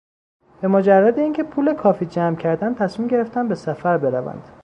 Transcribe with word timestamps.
به 0.61 0.67
مجرد 0.67 1.19
اینکه 1.19 1.43
پول 1.43 1.73
کافی 1.75 2.05
جمع 2.05 2.35
کردند 2.35 2.77
تصمیم 2.77 3.07
گرفتند 3.07 3.49
به 3.49 3.55
سفر 3.55 3.97
بروند. 3.97 4.43